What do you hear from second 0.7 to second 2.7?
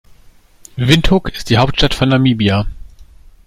Windhoek ist die Hauptstadt von Namibia.